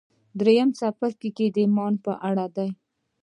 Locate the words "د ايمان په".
1.51-2.11